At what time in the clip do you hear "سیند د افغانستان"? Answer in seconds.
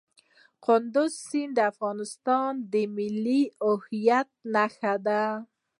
1.27-2.51